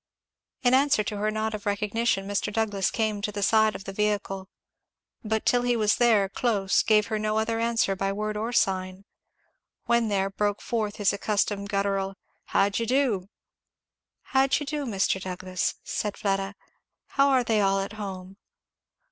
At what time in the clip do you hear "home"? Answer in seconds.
17.93-18.37